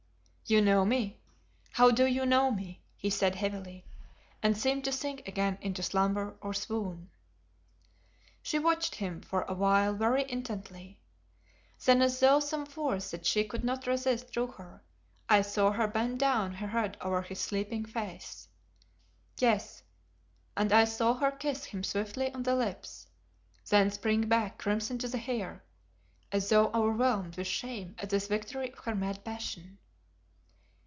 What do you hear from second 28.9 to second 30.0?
mad passion.